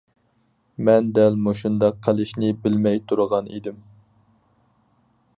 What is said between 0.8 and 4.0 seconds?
مەن دەل مۇشۇنداق قىلىشنى بىلمەي تۇرغان ئىدىم.